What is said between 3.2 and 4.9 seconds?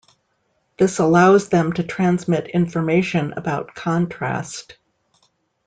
about contrast.